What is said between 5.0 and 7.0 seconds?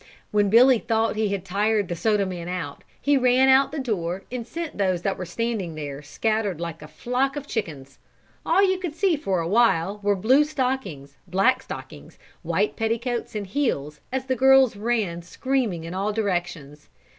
that were standing there scattering like a